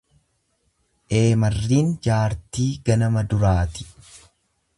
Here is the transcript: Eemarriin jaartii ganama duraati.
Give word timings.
Eemarriin 1.19 1.93
jaartii 2.07 2.69
ganama 2.89 3.27
duraati. 3.35 3.91